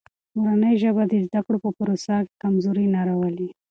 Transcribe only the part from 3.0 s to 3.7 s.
راولي.